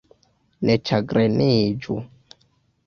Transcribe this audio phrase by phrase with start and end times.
[0.69, 2.01] Ne ĉagreniĝu.